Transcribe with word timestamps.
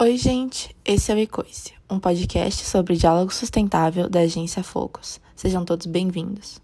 Oi, 0.00 0.16
gente, 0.16 0.76
esse 0.84 1.10
é 1.10 1.14
o 1.16 1.18
Ecoice, 1.18 1.74
um 1.90 1.98
podcast 1.98 2.64
sobre 2.64 2.94
diálogo 2.94 3.34
sustentável 3.34 4.08
da 4.08 4.20
agência 4.20 4.62
Focus. 4.62 5.20
Sejam 5.34 5.64
todos 5.64 5.86
bem-vindos. 5.86 6.60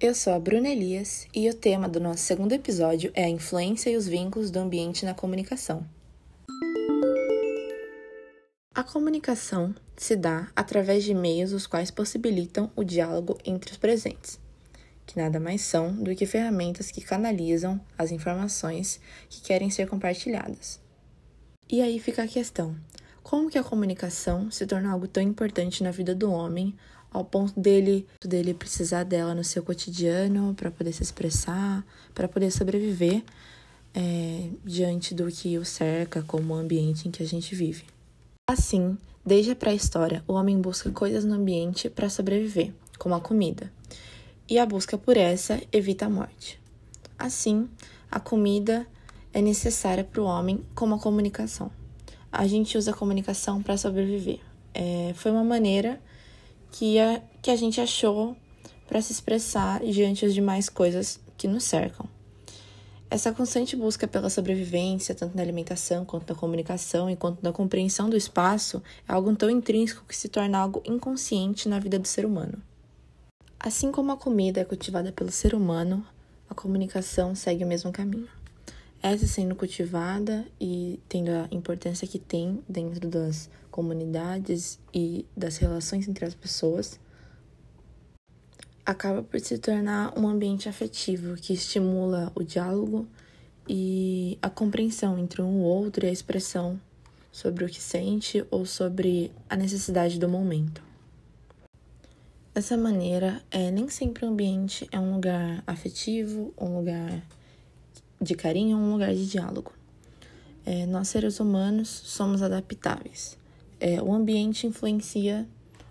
Eu 0.00 0.14
sou 0.14 0.32
a 0.32 0.38
Bruna 0.38 0.70
Elias 0.70 1.28
e 1.34 1.50
o 1.50 1.52
tema 1.52 1.86
do 1.86 2.00
nosso 2.00 2.22
segundo 2.22 2.54
episódio 2.54 3.12
é 3.12 3.24
a 3.24 3.28
influência 3.28 3.90
e 3.90 3.96
os 3.98 4.08
vínculos 4.08 4.50
do 4.50 4.58
ambiente 4.58 5.04
na 5.04 5.12
comunicação. 5.12 5.86
A 8.74 8.82
comunicação 8.82 9.74
se 9.94 10.16
dá 10.16 10.48
através 10.56 11.04
de 11.04 11.12
meios 11.12 11.52
os 11.52 11.66
quais 11.66 11.90
possibilitam 11.90 12.70
o 12.74 12.84
diálogo 12.84 13.36
entre 13.44 13.70
os 13.72 13.76
presentes, 13.76 14.40
que 15.04 15.18
nada 15.18 15.38
mais 15.38 15.60
são 15.60 15.92
do 15.92 16.16
que 16.16 16.24
ferramentas 16.24 16.90
que 16.90 17.02
canalizam 17.02 17.78
as 17.98 18.10
informações 18.10 18.98
que 19.28 19.42
querem 19.42 19.68
ser 19.68 19.86
compartilhadas. 19.86 20.87
E 21.70 21.82
aí 21.82 21.98
fica 21.98 22.22
a 22.22 22.28
questão: 22.28 22.74
como 23.22 23.50
que 23.50 23.58
a 23.58 23.64
comunicação 23.64 24.50
se 24.50 24.66
torna 24.66 24.90
algo 24.90 25.06
tão 25.06 25.22
importante 25.22 25.82
na 25.82 25.90
vida 25.90 26.14
do 26.14 26.30
homem 26.30 26.74
ao 27.10 27.24
ponto 27.24 27.58
dele 27.58 28.06
dele 28.22 28.54
precisar 28.54 29.04
dela 29.04 29.34
no 29.34 29.44
seu 29.44 29.62
cotidiano 29.62 30.54
para 30.54 30.70
poder 30.70 30.92
se 30.92 31.02
expressar, 31.02 31.84
para 32.14 32.28
poder 32.28 32.50
sobreviver 32.50 33.22
é, 33.94 34.50
diante 34.64 35.14
do 35.14 35.30
que 35.30 35.58
o 35.58 35.64
cerca 35.64 36.22
como 36.22 36.54
o 36.54 36.56
ambiente 36.56 37.08
em 37.08 37.10
que 37.10 37.22
a 37.22 37.26
gente 37.26 37.54
vive. 37.54 37.84
Assim, 38.46 38.96
desde 39.24 39.50
a 39.50 39.56
pré-história, 39.56 40.22
o 40.26 40.34
homem 40.34 40.60
busca 40.60 40.90
coisas 40.90 41.24
no 41.24 41.34
ambiente 41.34 41.90
para 41.90 42.08
sobreviver, 42.08 42.72
como 42.98 43.14
a 43.14 43.20
comida, 43.20 43.70
e 44.48 44.58
a 44.58 44.64
busca 44.64 44.96
por 44.96 45.16
essa 45.16 45.60
evita 45.70 46.06
a 46.06 46.10
morte. 46.10 46.58
Assim, 47.18 47.68
a 48.10 48.18
comida 48.18 48.86
é 49.38 49.42
necessária 49.42 50.02
para 50.02 50.20
o 50.20 50.24
homem 50.24 50.64
como 50.74 50.96
a 50.96 50.98
comunicação. 50.98 51.70
A 52.30 52.46
gente 52.46 52.76
usa 52.76 52.90
a 52.90 52.94
comunicação 52.94 53.62
para 53.62 53.76
sobreviver. 53.76 54.40
É, 54.74 55.12
foi 55.14 55.30
uma 55.30 55.44
maneira 55.44 56.00
que 56.72 56.98
a, 56.98 57.22
que 57.40 57.50
a 57.50 57.56
gente 57.56 57.80
achou 57.80 58.36
para 58.86 59.00
se 59.00 59.12
expressar 59.12 59.80
diante 59.80 60.24
das 60.24 60.34
demais 60.34 60.68
coisas 60.68 61.20
que 61.36 61.46
nos 61.46 61.64
cercam. 61.64 62.08
Essa 63.10 63.32
constante 63.32 63.74
busca 63.74 64.06
pela 64.06 64.28
sobrevivência, 64.28 65.14
tanto 65.14 65.34
na 65.34 65.42
alimentação 65.42 66.04
quanto 66.04 66.28
na 66.28 66.38
comunicação 66.38 67.08
e 67.08 67.16
quanto 67.16 67.42
na 67.42 67.52
compreensão 67.52 68.10
do 68.10 68.16
espaço, 68.16 68.82
é 69.08 69.12
algo 69.12 69.34
tão 69.34 69.48
intrínseco 69.48 70.04
que 70.06 70.16
se 70.16 70.28
torna 70.28 70.58
algo 70.58 70.82
inconsciente 70.84 71.68
na 71.68 71.78
vida 71.78 71.98
do 71.98 72.06
ser 72.06 72.26
humano. 72.26 72.60
Assim 73.58 73.90
como 73.90 74.12
a 74.12 74.16
comida 74.16 74.60
é 74.60 74.64
cultivada 74.64 75.10
pelo 75.10 75.30
ser 75.30 75.54
humano, 75.54 76.04
a 76.50 76.54
comunicação 76.54 77.34
segue 77.34 77.64
o 77.64 77.66
mesmo 77.66 77.90
caminho. 77.90 78.28
Essa 79.02 79.26
sendo 79.26 79.54
cultivada 79.54 80.44
e 80.60 80.98
tendo 81.08 81.30
a 81.30 81.48
importância 81.52 82.06
que 82.06 82.18
tem 82.18 82.62
dentro 82.68 83.08
das 83.08 83.48
comunidades 83.70 84.78
e 84.92 85.24
das 85.36 85.56
relações 85.56 86.08
entre 86.08 86.24
as 86.24 86.34
pessoas, 86.34 86.98
acaba 88.84 89.22
por 89.22 89.38
se 89.38 89.58
tornar 89.58 90.18
um 90.18 90.26
ambiente 90.26 90.68
afetivo 90.68 91.36
que 91.36 91.52
estimula 91.52 92.32
o 92.34 92.42
diálogo 92.42 93.06
e 93.68 94.36
a 94.42 94.50
compreensão 94.50 95.18
entre 95.18 95.42
um 95.42 95.60
outro 95.60 96.04
e 96.04 96.08
a 96.08 96.12
expressão 96.12 96.80
sobre 97.30 97.64
o 97.64 97.68
que 97.68 97.80
sente 97.80 98.44
ou 98.50 98.66
sobre 98.66 99.30
a 99.48 99.54
necessidade 99.54 100.18
do 100.18 100.28
momento. 100.28 100.82
Dessa 102.52 102.76
maneira, 102.76 103.40
é, 103.50 103.70
nem 103.70 103.88
sempre 103.88 104.24
o 104.24 104.28
ambiente 104.28 104.88
é 104.90 104.98
um 104.98 105.14
lugar 105.14 105.62
afetivo, 105.66 106.52
um 106.58 106.78
lugar 106.78 107.22
de 108.20 108.34
carinho, 108.34 108.76
um 108.76 108.92
lugar 108.92 109.14
de 109.14 109.28
diálogo. 109.28 109.72
É, 110.64 110.86
nós, 110.86 111.08
seres 111.08 111.40
humanos, 111.40 111.88
somos 111.88 112.42
adaptáveis. 112.42 113.38
É, 113.80 114.02
o 114.02 114.12
ambiente 114.12 114.66
influencia 114.66 115.48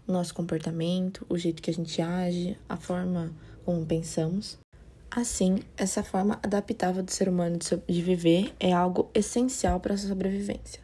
o 0.07 0.11
nosso 0.11 0.33
comportamento, 0.33 1.25
o 1.29 1.38
jeito 1.38 1.61
que 1.61 1.69
a 1.69 1.73
gente 1.73 2.01
age, 2.01 2.57
a 2.67 2.77
forma 2.77 3.31
como 3.65 3.85
pensamos. 3.85 4.57
Assim, 5.11 5.59
essa 5.75 6.03
forma 6.03 6.39
adaptável 6.41 7.03
do 7.03 7.11
ser 7.11 7.27
humano 7.27 7.57
de 7.57 8.01
viver 8.01 8.53
é 8.59 8.71
algo 8.71 9.09
essencial 9.13 9.79
para 9.79 9.94
a 9.94 9.97
sua 9.97 10.09
sobrevivência. 10.09 10.81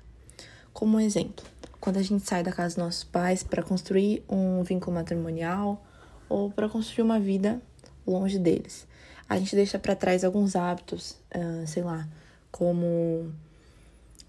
Como 0.73 0.99
exemplo, 0.99 1.45
quando 1.79 1.97
a 1.97 2.01
gente 2.01 2.25
sai 2.25 2.43
da 2.43 2.51
casa 2.51 2.75
dos 2.75 2.83
nossos 2.83 3.03
pais 3.03 3.43
para 3.43 3.61
construir 3.61 4.23
um 4.29 4.63
vínculo 4.63 4.95
matrimonial 4.95 5.85
ou 6.27 6.49
para 6.49 6.67
construir 6.67 7.03
uma 7.03 7.19
vida 7.19 7.61
longe 8.07 8.39
deles, 8.39 8.87
a 9.27 9.37
gente 9.37 9.55
deixa 9.55 9.79
para 9.79 9.95
trás 9.95 10.23
alguns 10.23 10.55
hábitos, 10.55 11.17
uh, 11.35 11.65
sei 11.65 11.83
lá, 11.83 12.07
como 12.51 13.31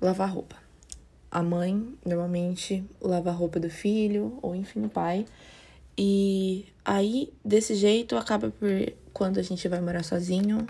lavar 0.01 0.31
roupa. 0.31 0.57
A 1.31 1.43
mãe 1.43 1.95
normalmente 2.05 2.85
lava 3.01 3.31
a 3.31 3.33
roupa 3.33 3.59
do 3.59 3.69
filho, 3.69 4.39
ou 4.41 4.55
enfim, 4.55 4.85
o 4.85 4.89
pai. 4.89 5.27
E 5.97 6.67
aí, 6.85 7.33
desse 7.45 7.75
jeito, 7.75 8.17
acaba 8.17 8.51
por 8.51 8.69
quando 9.13 9.39
a 9.39 9.43
gente 9.43 9.67
vai 9.69 9.81
morar 9.81 10.03
sozinho, 10.03 10.67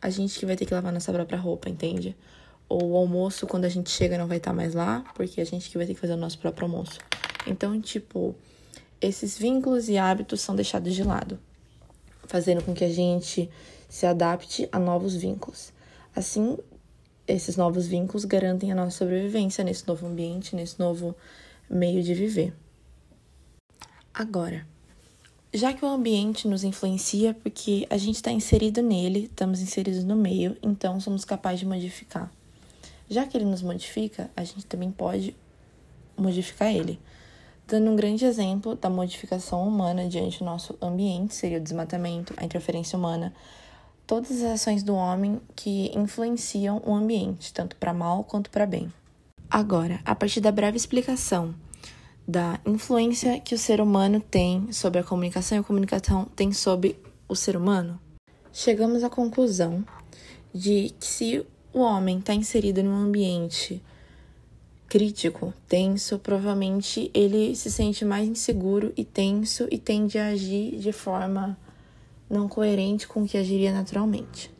a 0.00 0.10
gente 0.10 0.38
que 0.38 0.46
vai 0.46 0.56
ter 0.56 0.66
que 0.66 0.74
lavar 0.74 0.92
nossa 0.92 1.12
própria 1.12 1.38
roupa, 1.38 1.68
entende? 1.68 2.16
Ou 2.68 2.92
o 2.92 2.96
almoço, 2.96 3.46
quando 3.46 3.64
a 3.64 3.68
gente 3.68 3.90
chega, 3.90 4.18
não 4.18 4.26
vai 4.26 4.38
estar 4.38 4.50
tá 4.50 4.56
mais 4.56 4.74
lá, 4.74 5.04
porque 5.14 5.40
a 5.40 5.44
gente 5.44 5.70
que 5.70 5.76
vai 5.76 5.86
ter 5.86 5.94
que 5.94 6.00
fazer 6.00 6.14
o 6.14 6.16
nosso 6.16 6.38
próprio 6.38 6.66
almoço. 6.66 6.98
Então, 7.46 7.78
tipo, 7.80 8.34
esses 9.00 9.38
vínculos 9.38 9.88
e 9.88 9.98
hábitos 9.98 10.40
são 10.40 10.54
deixados 10.54 10.94
de 10.94 11.02
lado, 11.02 11.38
fazendo 12.26 12.62
com 12.62 12.74
que 12.74 12.84
a 12.84 12.90
gente 12.90 13.50
se 13.88 14.06
adapte 14.06 14.68
a 14.72 14.78
novos 14.78 15.14
vínculos. 15.14 15.72
Assim, 16.14 16.56
esses 17.26 17.56
novos 17.56 17.86
vínculos 17.86 18.24
garantem 18.24 18.72
a 18.72 18.74
nossa 18.74 18.98
sobrevivência 18.98 19.64
nesse 19.64 19.86
novo 19.86 20.06
ambiente, 20.06 20.54
nesse 20.54 20.78
novo 20.78 21.14
meio 21.70 22.02
de 22.02 22.14
viver. 22.14 22.54
Agora, 24.12 24.66
já 25.52 25.72
que 25.72 25.84
o 25.84 25.88
ambiente 25.88 26.48
nos 26.48 26.64
influencia 26.64 27.34
porque 27.34 27.86
a 27.88 27.96
gente 27.96 28.16
está 28.16 28.30
inserido 28.30 28.82
nele, 28.82 29.26
estamos 29.26 29.60
inseridos 29.60 30.04
no 30.04 30.16
meio, 30.16 30.56
então 30.62 31.00
somos 31.00 31.24
capazes 31.24 31.60
de 31.60 31.66
modificar. 31.66 32.30
Já 33.08 33.26
que 33.26 33.36
ele 33.36 33.44
nos 33.44 33.62
modifica, 33.62 34.30
a 34.36 34.42
gente 34.44 34.66
também 34.66 34.90
pode 34.90 35.36
modificar 36.16 36.74
ele. 36.74 36.98
Dando 37.66 37.90
um 37.90 37.96
grande 37.96 38.26
exemplo 38.26 38.74
da 38.74 38.90
modificação 38.90 39.66
humana 39.66 40.06
diante 40.06 40.40
do 40.40 40.44
nosso 40.44 40.76
ambiente, 40.82 41.34
seria 41.34 41.58
o 41.58 41.62
desmatamento, 41.62 42.34
a 42.36 42.44
interferência 42.44 42.98
humana, 42.98 43.32
todas 44.06 44.30
as 44.42 44.60
ações 44.60 44.82
do 44.82 44.94
homem 44.94 45.40
que 45.56 45.90
influenciam 45.96 46.82
o 46.84 46.94
ambiente, 46.94 47.54
tanto 47.54 47.76
para 47.76 47.94
mal 47.94 48.22
quanto 48.22 48.50
para 48.50 48.66
bem. 48.66 48.92
Agora, 49.50 50.00
a 50.04 50.14
partir 50.14 50.40
da 50.40 50.52
breve 50.52 50.76
explicação 50.76 51.54
da 52.26 52.60
influência 52.66 53.40
que 53.40 53.54
o 53.54 53.58
ser 53.58 53.80
humano 53.80 54.20
tem 54.20 54.70
sobre 54.70 55.00
a 55.00 55.04
comunicação 55.04 55.56
e 55.56 55.60
a 55.60 55.64
comunicação 55.64 56.26
tem 56.36 56.52
sobre 56.52 56.98
o 57.26 57.34
ser 57.34 57.56
humano, 57.56 57.98
chegamos 58.52 59.02
à 59.02 59.08
conclusão 59.08 59.84
de 60.52 60.94
que 61.00 61.06
se 61.06 61.46
o 61.72 61.80
homem 61.80 62.18
está 62.18 62.34
inserido 62.34 62.82
num 62.82 62.94
ambiente 62.94 63.82
crítico, 64.94 65.52
tenso, 65.66 66.20
provavelmente 66.20 67.10
ele 67.12 67.56
se 67.56 67.68
sente 67.68 68.04
mais 68.04 68.28
inseguro 68.28 68.92
e 68.96 69.04
tenso 69.04 69.66
e 69.68 69.76
tende 69.76 70.18
a 70.18 70.28
agir 70.28 70.76
de 70.76 70.92
forma 70.92 71.58
não 72.30 72.46
coerente 72.46 73.08
com 73.08 73.24
o 73.24 73.26
que 73.26 73.36
agiria 73.36 73.72
naturalmente. 73.72 74.52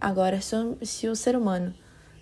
Agora, 0.00 0.40
se 0.40 1.06
o 1.06 1.14
ser 1.14 1.36
humano, 1.36 1.74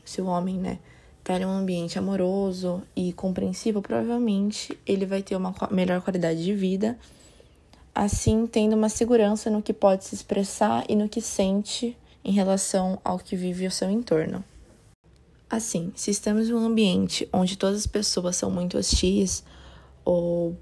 se 0.04 0.20
o 0.20 0.26
homem, 0.26 0.58
né, 0.58 0.80
tá 1.22 1.38
em 1.38 1.46
um 1.46 1.52
ambiente 1.52 1.96
amoroso 2.00 2.82
e 2.96 3.12
compreensivo, 3.12 3.80
provavelmente 3.80 4.76
ele 4.84 5.06
vai 5.06 5.22
ter 5.22 5.36
uma 5.36 5.54
melhor 5.70 6.02
qualidade 6.02 6.42
de 6.42 6.56
vida, 6.56 6.98
assim 7.94 8.44
tendo 8.44 8.74
uma 8.74 8.88
segurança 8.88 9.48
no 9.48 9.62
que 9.62 9.72
pode 9.72 10.04
se 10.04 10.16
expressar 10.16 10.84
e 10.88 10.96
no 10.96 11.08
que 11.08 11.20
sente 11.20 11.96
em 12.24 12.32
relação 12.32 12.98
ao 13.04 13.20
que 13.20 13.36
vive 13.36 13.68
o 13.68 13.70
seu 13.70 13.88
entorno. 13.88 14.42
Assim, 15.52 15.92
se 15.94 16.10
estamos 16.10 16.48
em 16.48 16.54
um 16.54 16.64
ambiente 16.64 17.28
onde 17.30 17.58
todas 17.58 17.80
as 17.80 17.86
pessoas 17.86 18.36
são 18.36 18.50
muito 18.50 18.78
hostis 18.78 19.44
ou 20.02 20.56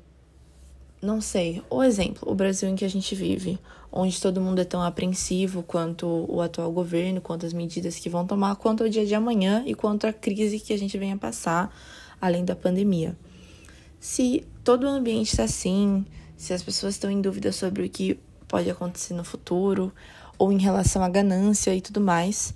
não 1.00 1.20
sei, 1.20 1.62
o 1.70 1.80
exemplo, 1.80 2.28
o 2.28 2.34
Brasil 2.34 2.68
em 2.68 2.74
que 2.74 2.84
a 2.84 2.90
gente 2.90 3.14
vive, 3.14 3.56
onde 3.92 4.20
todo 4.20 4.40
mundo 4.40 4.58
é 4.58 4.64
tão 4.64 4.82
apreensivo 4.82 5.62
quanto 5.62 6.26
o 6.28 6.40
atual 6.40 6.72
governo, 6.72 7.20
quanto 7.20 7.46
as 7.46 7.52
medidas 7.52 8.00
que 8.00 8.10
vão 8.10 8.26
tomar, 8.26 8.56
quanto 8.56 8.82
ao 8.82 8.88
dia 8.88 9.06
de 9.06 9.14
amanhã 9.14 9.62
e 9.64 9.76
quanto 9.76 10.08
à 10.08 10.12
crise 10.12 10.58
que 10.58 10.72
a 10.72 10.76
gente 10.76 10.98
venha 10.98 11.16
passar, 11.16 11.72
além 12.20 12.44
da 12.44 12.56
pandemia. 12.56 13.16
Se 14.00 14.44
todo 14.64 14.86
o 14.86 14.88
ambiente 14.88 15.28
está 15.28 15.44
assim, 15.44 16.04
se 16.36 16.52
as 16.52 16.64
pessoas 16.64 16.94
estão 16.94 17.12
em 17.12 17.20
dúvida 17.20 17.52
sobre 17.52 17.84
o 17.84 17.88
que 17.88 18.18
pode 18.48 18.68
acontecer 18.68 19.14
no 19.14 19.22
futuro, 19.22 19.92
ou 20.36 20.50
em 20.50 20.58
relação 20.58 21.00
à 21.04 21.08
ganância 21.08 21.72
e 21.72 21.80
tudo 21.80 22.00
mais, 22.00 22.52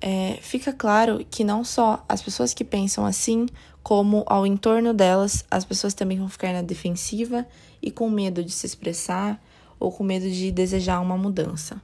é, 0.00 0.38
fica 0.40 0.72
claro 0.72 1.24
que 1.30 1.42
não 1.44 1.64
só 1.64 2.04
as 2.08 2.22
pessoas 2.22 2.54
que 2.54 2.64
pensam 2.64 3.04
assim, 3.04 3.46
como 3.82 4.24
ao 4.26 4.46
entorno 4.46 4.92
delas, 4.92 5.44
as 5.50 5.64
pessoas 5.64 5.94
também 5.94 6.18
vão 6.18 6.28
ficar 6.28 6.52
na 6.52 6.62
defensiva 6.62 7.46
e 7.80 7.90
com 7.90 8.08
medo 8.10 8.44
de 8.44 8.50
se 8.52 8.66
expressar 8.66 9.42
ou 9.78 9.90
com 9.90 10.04
medo 10.04 10.28
de 10.30 10.50
desejar 10.50 11.00
uma 11.00 11.16
mudança. 11.16 11.80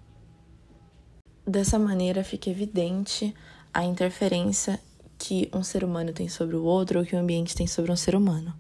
Dessa 1.47 1.79
maneira, 1.79 2.25
fica 2.25 2.51
evidente 2.51 3.35
a 3.73 3.85
interferência 3.85 4.81
que 5.19 5.49
um 5.53 5.63
ser 5.63 5.85
humano 5.85 6.13
tem 6.13 6.29
sobre 6.29 6.57
o 6.57 6.65
outro 6.65 7.01
ou 7.01 7.07
que 7.07 7.15
o 7.15 7.19
ambiente 7.19 7.55
tem 7.55 7.67
sobre 7.67 7.93
um 7.93 7.97
ser 7.97 8.15
humano. 8.15 8.55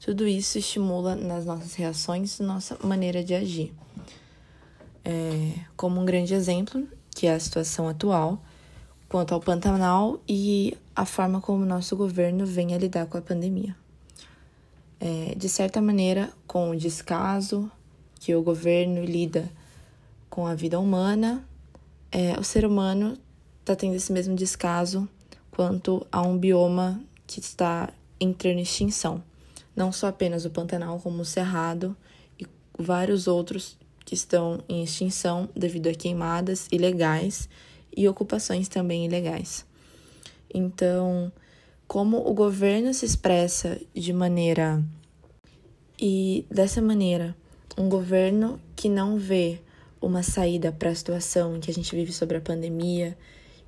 Tudo 0.00 0.26
isso 0.26 0.58
estimula 0.58 1.14
nas 1.14 1.44
nossas 1.44 1.74
reações, 1.74 2.40
nossa 2.40 2.76
maneira 2.82 3.22
de 3.22 3.34
agir. 3.34 3.72
É, 5.04 5.52
como 5.76 6.00
um 6.00 6.04
grande 6.04 6.34
exemplo, 6.34 6.86
que 7.14 7.26
é 7.26 7.34
a 7.34 7.40
situação 7.40 7.88
atual, 7.88 8.42
quanto 9.12 9.34
ao 9.34 9.40
Pantanal 9.40 10.22
e 10.26 10.74
a 10.96 11.04
forma 11.04 11.38
como 11.38 11.66
nosso 11.66 11.94
governo 11.94 12.46
vem 12.46 12.74
a 12.74 12.78
lidar 12.78 13.04
com 13.04 13.18
a 13.18 13.20
pandemia. 13.20 13.76
É, 14.98 15.34
de 15.36 15.50
certa 15.50 15.82
maneira, 15.82 16.32
com 16.46 16.70
o 16.70 16.76
descaso 16.76 17.70
que 18.18 18.34
o 18.34 18.40
governo 18.40 19.04
lida 19.04 19.52
com 20.30 20.46
a 20.46 20.54
vida 20.54 20.80
humana, 20.80 21.46
é, 22.10 22.40
o 22.40 22.42
ser 22.42 22.64
humano 22.64 23.18
está 23.60 23.76
tendo 23.76 23.94
esse 23.96 24.10
mesmo 24.10 24.34
descaso 24.34 25.06
quanto 25.50 26.06
a 26.10 26.22
um 26.22 26.38
bioma 26.38 26.98
que 27.26 27.38
está 27.38 27.92
entrando 28.18 28.60
em 28.60 28.62
extinção. 28.62 29.22
Não 29.76 29.92
só 29.92 30.06
apenas 30.06 30.46
o 30.46 30.50
Pantanal, 30.50 30.98
como 30.98 31.20
o 31.20 31.26
Cerrado 31.26 31.94
e 32.40 32.46
vários 32.78 33.26
outros 33.26 33.76
que 34.06 34.14
estão 34.14 34.64
em 34.70 34.82
extinção 34.82 35.50
devido 35.54 35.88
a 35.88 35.94
queimadas 35.94 36.66
ilegais 36.72 37.46
e 37.96 38.08
ocupações 38.08 38.68
também 38.68 39.04
ilegais. 39.04 39.66
Então, 40.52 41.32
como 41.86 42.18
o 42.18 42.34
governo 42.34 42.92
se 42.92 43.04
expressa 43.04 43.80
de 43.94 44.12
maneira 44.12 44.82
e 46.00 46.46
dessa 46.50 46.82
maneira, 46.82 47.36
um 47.78 47.88
governo 47.88 48.60
que 48.74 48.88
não 48.88 49.16
vê 49.18 49.60
uma 50.00 50.22
saída 50.22 50.72
para 50.72 50.90
a 50.90 50.94
situação 50.94 51.60
que 51.60 51.70
a 51.70 51.74
gente 51.74 51.94
vive 51.94 52.12
sobre 52.12 52.36
a 52.36 52.40
pandemia 52.40 53.16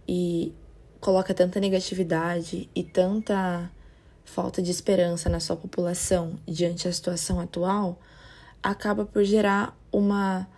e 0.06 0.52
coloca 1.00 1.32
tanta 1.32 1.60
negatividade 1.60 2.68
e 2.74 2.82
tanta 2.82 3.70
falta 4.24 4.62
de 4.62 4.70
esperança 4.70 5.28
na 5.28 5.38
sua 5.38 5.56
população 5.56 6.38
diante 6.46 6.86
da 6.86 6.92
situação 6.92 7.38
atual, 7.38 8.00
acaba 8.62 9.04
por 9.04 9.22
gerar 9.22 9.78
uma 9.92 10.48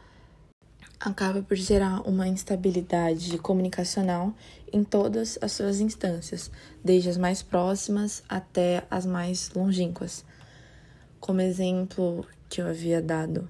acaba 1.07 1.41
por 1.41 1.57
gerar 1.57 2.01
uma 2.01 2.27
instabilidade 2.27 3.39
comunicacional 3.39 4.35
em 4.73 4.83
todas 4.83 5.39
as 5.41 5.53
suas 5.53 5.79
instâncias, 5.79 6.51
desde 6.83 7.09
as 7.09 7.17
mais 7.17 7.45
próximas 7.45 8.25
até 8.29 8.85
as 8.91 9.07
mais 9.07 9.49
longínquas. 9.55 10.25
Como 11.21 11.41
exemplo 11.41 12.27
que 12.49 12.61
eu 12.61 12.67
havia 12.67 13.01
dado 13.01 13.49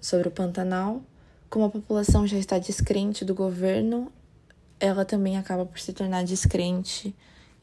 sobre 0.00 0.26
o 0.26 0.30
Pantanal, 0.32 1.00
como 1.48 1.66
a 1.66 1.70
população 1.70 2.26
já 2.26 2.36
está 2.36 2.58
descrente 2.58 3.24
do 3.24 3.32
governo, 3.32 4.10
ela 4.80 5.04
também 5.04 5.38
acaba 5.38 5.64
por 5.64 5.78
se 5.78 5.92
tornar 5.92 6.24
descrente 6.24 7.14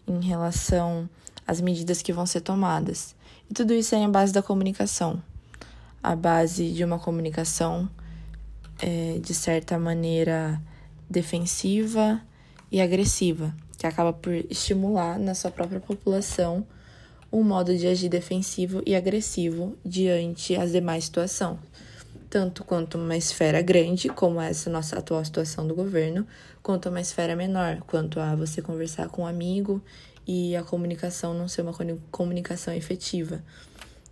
em 0.07 0.21
relação 0.21 1.09
às 1.45 1.59
medidas 1.59 2.01
que 2.01 2.13
vão 2.13 2.25
ser 2.25 2.39
tomadas. 2.39 3.13
E 3.49 3.53
tudo 3.53 3.73
isso 3.73 3.95
é 3.95 3.97
em 3.97 4.09
base 4.09 4.31
da 4.31 4.41
comunicação. 4.41 5.21
A 6.01 6.15
base 6.15 6.71
de 6.71 6.85
uma 6.85 6.97
comunicação 6.97 7.89
é, 8.81 9.19
de 9.19 9.33
certa 9.33 9.77
maneira 9.77 10.61
defensiva 11.09 12.21
e 12.71 12.81
agressiva, 12.81 13.53
que 13.77 13.87
acaba 13.87 14.13
por 14.13 14.33
estimular 14.49 15.17
na 15.19 15.33
sua 15.33 15.51
própria 15.51 15.79
população 15.79 16.65
um 17.31 17.43
modo 17.43 17.77
de 17.77 17.87
agir 17.87 18.09
defensivo 18.09 18.81
e 18.85 18.95
agressivo 18.95 19.77
diante 19.85 20.55
as 20.55 20.71
demais 20.71 21.05
situações 21.05 21.59
tanto 22.29 22.63
quanto 22.63 22.97
uma 22.97 23.17
esfera 23.17 23.61
grande, 23.61 24.07
como 24.07 24.39
essa 24.39 24.69
nossa 24.69 24.99
atual 24.99 25.25
situação 25.25 25.67
do 25.67 25.73
governo, 25.73 26.27
quanto 26.61 26.89
uma 26.89 27.01
esfera 27.01 27.35
menor, 27.35 27.79
quanto 27.87 28.19
a 28.19 28.35
você 28.35 28.61
conversar 28.61 29.09
com 29.09 29.23
um 29.23 29.27
amigo 29.27 29.81
e 30.27 30.55
a 30.55 30.61
comunicação 30.61 31.33
não 31.33 31.47
ser 31.47 31.63
uma 31.63 31.73
comunicação 32.11 32.73
efetiva, 32.73 33.43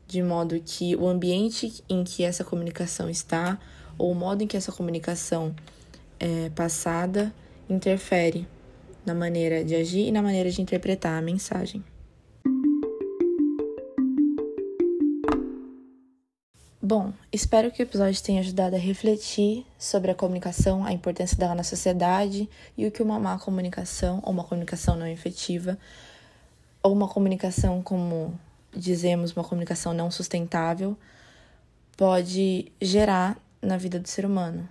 de 0.08 0.24
modo 0.24 0.60
que 0.66 0.96
o 0.96 1.08
ambiente 1.08 1.84
em 1.90 2.04
que 2.04 2.24
essa 2.24 2.44
comunicação 2.44 3.10
está, 3.10 3.60
ou 3.98 4.12
o 4.12 4.16
modo 4.16 4.44
em 4.44 4.48
que 4.48 4.56
essa 4.56 4.72
comunicação 4.72 5.56
é 6.20 6.50
passada, 6.50 7.34
interfere 7.70 8.48
na 9.06 9.14
maneira 9.14 9.64
de 9.64 9.76
agir 9.76 10.08
e 10.08 10.12
na 10.12 10.22
maneira 10.22 10.50
de 10.50 10.62
interpretar 10.62 11.18
a 11.18 11.22
mensagem. 11.22 11.84
Bom, 16.82 17.12
espero 17.34 17.70
que 17.70 17.82
o 17.82 17.84
episódio 17.84 18.24
tenha 18.24 18.40
ajudado 18.40 18.78
a 18.78 18.80
refletir 18.80 19.66
sobre 19.78 20.10
a 20.10 20.16
comunicação, 20.16 20.86
a 20.86 20.94
importância 20.94 21.36
dela 21.36 21.54
na 21.54 21.64
sociedade 21.64 22.50
e 22.78 22.88
o 22.88 22.92
que 22.92 23.04
uma 23.04 23.20
má 23.20 23.38
comunicação, 23.38 24.22
ou 24.24 24.32
uma 24.32 24.46
comunicação 24.46 24.96
não 24.96 25.06
efetiva, 25.06 25.78
ou 26.82 26.94
uma 26.94 27.10
comunicação, 27.10 27.82
como 27.82 28.40
dizemos, 28.78 29.36
uma 29.36 29.44
comunicação 29.44 29.94
não 29.94 30.10
sustentável, 30.12 30.98
pode 31.96 32.72
gerar 32.82 33.38
na 33.62 33.78
vida 33.78 34.00
do 34.00 34.08
ser 34.08 34.26
humano. 34.26 34.68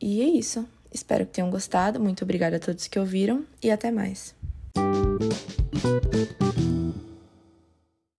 E 0.00 0.20
é 0.20 0.26
isso. 0.26 0.66
Espero 0.92 1.26
que 1.26 1.32
tenham 1.32 1.50
gostado. 1.50 1.98
Muito 1.98 2.22
obrigada 2.22 2.56
a 2.56 2.60
todos 2.60 2.86
que 2.86 2.98
ouviram 2.98 3.44
e 3.62 3.70
até 3.70 3.90
mais. 3.90 4.34